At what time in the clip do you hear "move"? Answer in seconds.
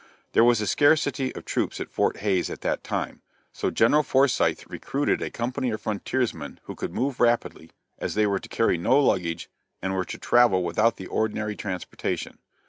6.91-7.19